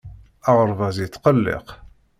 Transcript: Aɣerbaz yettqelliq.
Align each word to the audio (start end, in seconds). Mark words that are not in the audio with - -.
Aɣerbaz 0.49 0.95
yettqelliq. 0.99 1.67